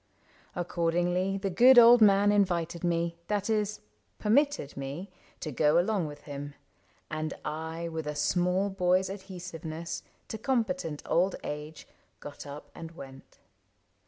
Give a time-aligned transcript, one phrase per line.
[0.55, 3.81] Accordingly The good old man invited me— that is,
[4.17, 6.55] Permitted me— to go along with him;
[7.11, 11.87] And I, with a small boy's adhesiveness To competent old age,
[12.19, 13.37] got up and went.